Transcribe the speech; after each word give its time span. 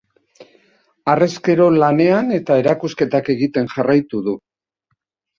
Harrezkero 1.11 1.67
lanean 1.83 2.33
eta 2.37 2.57
erakusketak 2.61 3.29
egiten 3.33 3.69
jarraitu 3.75 4.23
du. 4.29 4.35